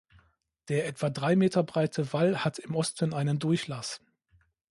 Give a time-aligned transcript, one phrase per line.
[0.69, 4.01] Der etwa drei Meter breite Wall hat im Osten einen Durchlass.